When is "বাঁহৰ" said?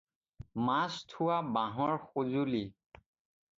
1.59-1.95